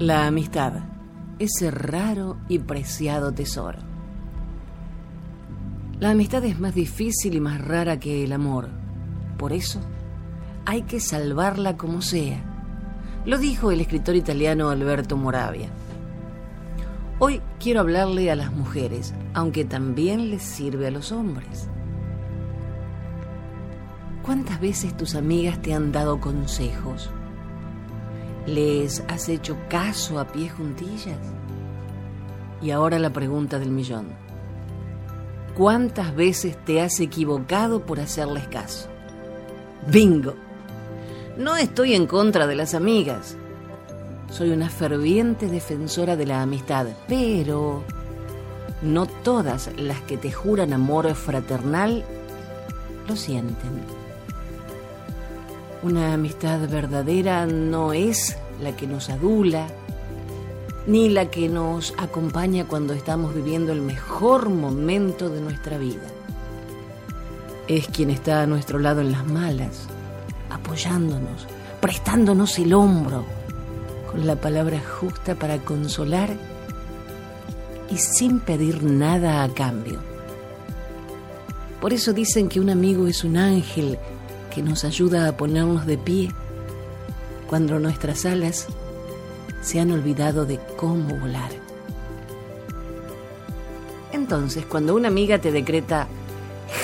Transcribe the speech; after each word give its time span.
La 0.00 0.26
amistad, 0.26 0.72
ese 1.38 1.70
raro 1.70 2.38
y 2.48 2.58
preciado 2.60 3.34
tesoro. 3.34 3.80
La 5.98 6.12
amistad 6.12 6.42
es 6.46 6.58
más 6.58 6.74
difícil 6.74 7.34
y 7.34 7.40
más 7.40 7.62
rara 7.62 8.00
que 8.00 8.24
el 8.24 8.32
amor. 8.32 8.70
Por 9.36 9.52
eso, 9.52 9.78
hay 10.64 10.84
que 10.84 11.00
salvarla 11.00 11.76
como 11.76 12.00
sea. 12.00 12.42
Lo 13.26 13.36
dijo 13.36 13.72
el 13.72 13.82
escritor 13.82 14.16
italiano 14.16 14.70
Alberto 14.70 15.18
Moravia. 15.18 15.68
Hoy 17.18 17.42
quiero 17.58 17.80
hablarle 17.80 18.30
a 18.30 18.36
las 18.36 18.54
mujeres, 18.54 19.12
aunque 19.34 19.66
también 19.66 20.30
les 20.30 20.42
sirve 20.42 20.86
a 20.86 20.90
los 20.90 21.12
hombres. 21.12 21.68
¿Cuántas 24.22 24.62
veces 24.62 24.96
tus 24.96 25.14
amigas 25.14 25.60
te 25.60 25.74
han 25.74 25.92
dado 25.92 26.22
consejos? 26.22 27.10
¿Les 28.46 29.02
has 29.08 29.28
hecho 29.28 29.56
caso 29.68 30.18
a 30.18 30.26
pie 30.26 30.48
juntillas? 30.48 31.18
Y 32.62 32.70
ahora 32.70 32.98
la 32.98 33.12
pregunta 33.12 33.58
del 33.58 33.70
millón. 33.70 34.08
¿Cuántas 35.56 36.14
veces 36.14 36.56
te 36.64 36.80
has 36.80 37.00
equivocado 37.00 37.84
por 37.84 38.00
hacerles 38.00 38.48
caso? 38.48 38.88
Bingo. 39.86 40.34
No 41.36 41.56
estoy 41.56 41.94
en 41.94 42.06
contra 42.06 42.46
de 42.46 42.54
las 42.54 42.74
amigas. 42.74 43.36
Soy 44.30 44.50
una 44.50 44.70
ferviente 44.70 45.48
defensora 45.48 46.16
de 46.16 46.26
la 46.26 46.42
amistad, 46.42 46.86
pero 47.08 47.82
no 48.82 49.06
todas 49.06 49.70
las 49.76 50.00
que 50.02 50.16
te 50.16 50.32
juran 50.32 50.72
amor 50.72 51.14
fraternal 51.14 52.04
lo 53.08 53.16
sienten. 53.16 53.99
Una 55.82 56.12
amistad 56.12 56.68
verdadera 56.68 57.46
no 57.46 57.94
es 57.94 58.36
la 58.60 58.76
que 58.76 58.86
nos 58.86 59.08
adula, 59.08 59.66
ni 60.86 61.08
la 61.08 61.30
que 61.30 61.48
nos 61.48 61.94
acompaña 61.96 62.66
cuando 62.68 62.92
estamos 62.92 63.34
viviendo 63.34 63.72
el 63.72 63.80
mejor 63.80 64.50
momento 64.50 65.30
de 65.30 65.40
nuestra 65.40 65.78
vida. 65.78 66.06
Es 67.66 67.88
quien 67.88 68.10
está 68.10 68.42
a 68.42 68.46
nuestro 68.46 68.78
lado 68.78 69.00
en 69.00 69.12
las 69.12 69.26
malas, 69.26 69.86
apoyándonos, 70.50 71.46
prestándonos 71.80 72.58
el 72.58 72.74
hombro, 72.74 73.24
con 74.10 74.26
la 74.26 74.36
palabra 74.36 74.80
justa 74.80 75.34
para 75.34 75.58
consolar 75.58 76.36
y 77.90 77.96
sin 77.96 78.40
pedir 78.40 78.82
nada 78.82 79.42
a 79.42 79.48
cambio. 79.48 79.98
Por 81.80 81.94
eso 81.94 82.12
dicen 82.12 82.50
que 82.50 82.60
un 82.60 82.68
amigo 82.68 83.06
es 83.06 83.24
un 83.24 83.38
ángel 83.38 83.98
que 84.50 84.62
nos 84.62 84.84
ayuda 84.84 85.28
a 85.28 85.36
ponernos 85.36 85.86
de 85.86 85.96
pie 85.96 86.32
cuando 87.48 87.78
nuestras 87.78 88.26
alas 88.26 88.66
se 89.62 89.80
han 89.80 89.90
olvidado 89.90 90.46
de 90.46 90.58
cómo 90.76 91.16
volar. 91.16 91.50
Entonces, 94.12 94.64
cuando 94.66 94.94
una 94.94 95.08
amiga 95.08 95.38
te 95.38 95.52
decreta, 95.52 96.06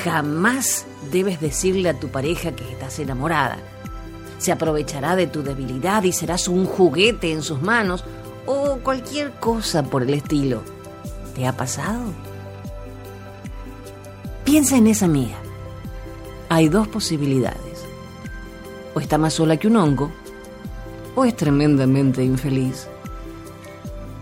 jamás 0.04 0.86
debes 1.10 1.40
decirle 1.40 1.88
a 1.88 1.98
tu 1.98 2.08
pareja 2.08 2.52
que 2.52 2.70
estás 2.70 2.98
enamorada, 2.98 3.58
se 4.38 4.52
aprovechará 4.52 5.16
de 5.16 5.26
tu 5.26 5.42
debilidad 5.42 6.02
y 6.02 6.12
serás 6.12 6.48
un 6.48 6.66
juguete 6.66 7.32
en 7.32 7.42
sus 7.42 7.62
manos 7.62 8.04
o 8.46 8.78
cualquier 8.82 9.32
cosa 9.32 9.82
por 9.82 10.02
el 10.02 10.14
estilo. 10.14 10.62
¿Te 11.34 11.46
ha 11.46 11.56
pasado? 11.56 12.12
Piensa 14.44 14.76
en 14.76 14.86
esa 14.86 15.06
amiga. 15.06 15.36
Hay 16.56 16.70
dos 16.70 16.88
posibilidades. 16.88 17.84
O 18.94 19.00
está 19.00 19.18
más 19.18 19.34
sola 19.34 19.58
que 19.58 19.68
un 19.68 19.76
hongo, 19.76 20.10
o 21.14 21.26
es 21.26 21.36
tremendamente 21.36 22.24
infeliz. 22.24 22.88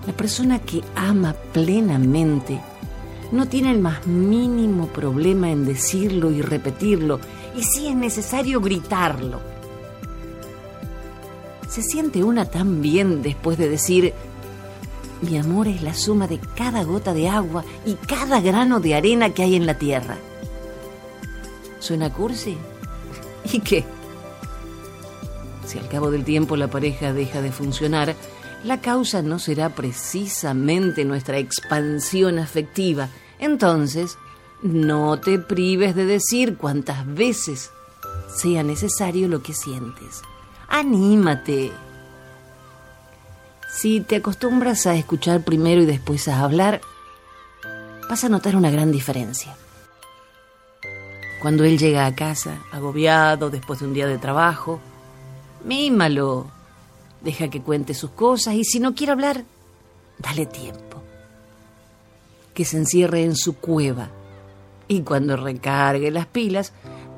La 0.05 0.13
persona 0.13 0.59
que 0.59 0.83
ama 0.97 1.33
plenamente 1.53 2.61
no 3.31 3.47
tiene 3.47 3.71
el 3.71 3.79
más 3.79 4.05
mínimo 4.09 4.89
problema 4.89 5.49
en 5.49 5.65
decirlo 5.65 6.33
y 6.33 6.43
repetirlo, 6.43 7.21
y 7.57 7.63
si 7.63 7.87
es 7.87 7.95
necesario 7.95 8.61
gritarlo 8.61 9.39
se 11.69 11.83
siente 11.83 12.25
una 12.25 12.47
tan 12.47 12.83
bien 12.83 13.23
después 13.23 13.59
de 13.59 13.69
decir, 13.69 14.13
mi 15.23 15.39
amor 15.39 15.69
es 15.69 15.83
la 15.83 15.95
suma 15.95 16.27
de 16.27 16.41
cada 16.57 16.83
gota 16.83 17.15
de 17.15 17.29
agua 17.29 17.65
y 17.87 17.95
cada 17.95 18.41
grano 18.41 18.81
de 18.81 18.97
arena 18.97 19.31
que 19.31 19.45
hay 19.45 19.55
en 19.55 19.67
la 19.67 19.79
tierra. 19.79 20.19
¿Suena 21.85 22.11
cursi? 22.11 22.57
¿Y 23.53 23.61
qué? 23.61 23.85
Si 25.67 25.79
al 25.79 25.87
cabo 25.87 26.11
del 26.11 26.25
tiempo 26.25 26.57
la 26.57 26.69
pareja 26.69 27.13
deja 27.13 27.43
de 27.43 27.53
funcionar, 27.53 28.17
la 28.65 28.81
causa 28.81 29.21
no 29.21 29.39
será 29.39 29.69
precisamente 29.69 31.05
nuestra 31.05 31.37
expansión 31.37 32.39
afectiva. 32.39 33.11
Entonces, 33.39 34.17
no 34.63 35.21
te 35.21 35.39
prives 35.39 35.95
de 35.95 36.07
decir 36.07 36.57
cuantas 36.57 37.05
veces 37.07 37.71
sea 38.35 38.63
necesario 38.63 39.29
lo 39.29 39.43
que 39.43 39.53
sientes. 39.53 40.23
Anímate. 40.69 41.71
Si 43.71 44.01
te 44.01 44.17
acostumbras 44.17 44.87
a 44.87 44.95
escuchar 44.97 45.43
primero 45.43 45.83
y 45.83 45.87
después 45.87 46.29
a 46.29 46.41
hablar, 46.41 46.81
vas 48.09 48.25
a 48.25 48.31
notar 48.31 48.57
una 48.57 48.71
gran 48.71 48.91
diferencia. 48.91 49.55
Cuando 51.45 51.65
él 51.65 51.77
llega 51.77 52.07
a 52.07 52.15
casa, 52.15 52.65
agobiado 52.73 53.51
después 53.51 53.81
de 53.81 53.85
un 53.85 53.93
día 53.93 54.07
de 54.07 54.17
trabajo, 54.17 54.81
mímalo. 55.63 56.47
Deja 57.21 57.51
que 57.51 57.61
cuente 57.61 57.93
sus 57.93 58.13
cosas 58.13 58.55
y 58.55 58.65
si 58.65 58.81
no 58.81 58.95
quiere 58.95 59.13
hablar, 59.13 59.45
dale 60.19 60.47
tiempo. 60.47 61.03
Que 62.55 62.65
se 62.65 62.79
encierre 62.79 63.25
en 63.25 63.37
su 63.37 63.57
cueva 63.57 64.09
y 64.89 65.03
cuando 65.03 65.37
recargue 65.37 66.11
las 66.11 66.25
pilas, 66.25 66.73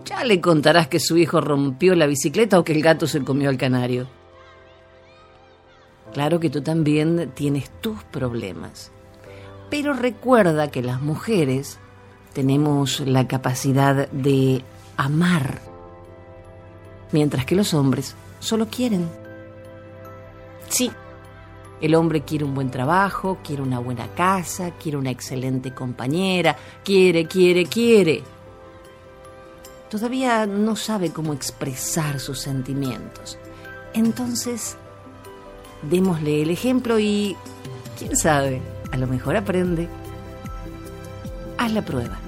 ya 0.04 0.24
le 0.24 0.40
contarás 0.40 0.88
que 0.88 0.98
su 0.98 1.16
hijo 1.16 1.40
rompió 1.40 1.94
la 1.94 2.08
bicicleta 2.08 2.58
o 2.58 2.64
que 2.64 2.72
el 2.72 2.82
gato 2.82 3.06
se 3.06 3.22
comió 3.22 3.48
al 3.48 3.58
canario. 3.58 4.08
Claro 6.12 6.40
que 6.40 6.50
tú 6.50 6.62
también 6.62 7.30
tienes 7.36 7.70
tus 7.80 8.02
problemas. 8.02 8.90
Pero 9.70 9.92
recuerda 9.92 10.72
que 10.72 10.82
las 10.82 11.00
mujeres 11.00 11.78
tenemos 12.36 13.00
la 13.00 13.26
capacidad 13.26 14.10
de 14.10 14.62
amar, 14.98 15.58
mientras 17.10 17.46
que 17.46 17.54
los 17.54 17.72
hombres 17.72 18.14
solo 18.40 18.66
quieren. 18.68 19.08
Sí, 20.68 20.90
el 21.80 21.94
hombre 21.94 22.20
quiere 22.20 22.44
un 22.44 22.54
buen 22.54 22.70
trabajo, 22.70 23.38
quiere 23.42 23.62
una 23.62 23.78
buena 23.78 24.08
casa, 24.14 24.72
quiere 24.72 24.98
una 24.98 25.08
excelente 25.08 25.72
compañera, 25.72 26.54
quiere, 26.84 27.26
quiere, 27.26 27.64
quiere 27.64 28.22
todavía 29.88 30.44
no 30.44 30.76
sabe 30.76 31.10
cómo 31.10 31.32
expresar 31.32 32.20
sus 32.20 32.40
sentimientos. 32.40 33.38
Entonces, 33.94 34.76
démosle 35.88 36.42
el 36.42 36.50
ejemplo 36.50 36.98
y, 36.98 37.34
quién 37.98 38.14
sabe, 38.14 38.60
a 38.92 38.98
lo 38.98 39.06
mejor 39.06 39.36
aprende. 39.36 39.88
Haz 41.56 41.72
la 41.72 41.82
prueba. 41.82 42.25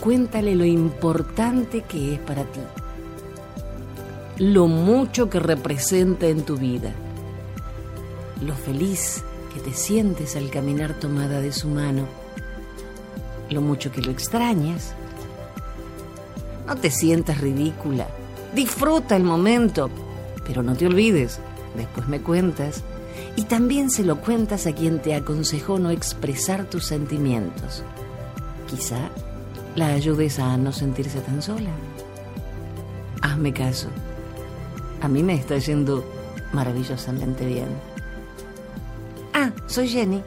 Cuéntale 0.00 0.54
lo 0.54 0.64
importante 0.64 1.82
que 1.82 2.14
es 2.14 2.20
para 2.20 2.44
ti, 2.44 2.60
lo 4.38 4.66
mucho 4.66 5.28
que 5.28 5.40
representa 5.40 6.26
en 6.26 6.42
tu 6.42 6.56
vida, 6.56 6.92
lo 8.44 8.54
feliz 8.54 9.24
que 9.52 9.60
te 9.60 9.74
sientes 9.74 10.36
al 10.36 10.50
caminar 10.50 10.94
tomada 10.94 11.40
de 11.40 11.52
su 11.52 11.68
mano, 11.68 12.06
lo 13.50 13.60
mucho 13.60 13.90
que 13.90 14.02
lo 14.02 14.10
extrañas 14.10 14.94
no 16.68 16.76
te 16.76 16.90
sientas 16.90 17.40
ridícula. 17.40 18.06
Disfruta 18.54 19.16
el 19.16 19.24
momento, 19.24 19.88
pero 20.46 20.62
no 20.62 20.76
te 20.76 20.86
olvides, 20.86 21.40
después 21.74 22.06
me 22.08 22.20
cuentas. 22.20 22.82
Y 23.36 23.44
también 23.44 23.90
se 23.90 24.04
lo 24.04 24.20
cuentas 24.20 24.66
a 24.66 24.72
quien 24.72 25.00
te 25.00 25.14
aconsejó 25.14 25.78
no 25.78 25.90
expresar 25.90 26.66
tus 26.66 26.84
sentimientos. 26.84 27.82
Quizá 28.68 29.10
la 29.78 29.94
ayudes 29.94 30.40
a 30.40 30.56
no 30.56 30.72
sentirse 30.72 31.20
tan 31.20 31.40
sola. 31.40 31.70
Hazme 33.22 33.52
caso. 33.52 33.88
A 35.00 35.06
mí 35.06 35.22
me 35.22 35.34
está 35.34 35.56
yendo 35.58 36.04
maravillosamente 36.52 37.46
bien. 37.46 37.68
Ah, 39.32 39.52
soy 39.68 39.86
Jenny, 39.88 40.20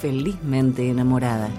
felizmente 0.00 0.88
enamorada. 0.88 1.50